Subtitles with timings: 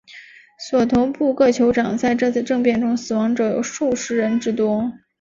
[0.57, 4.93] 索头部各酋长在这次政变中死亡者有数十人之多。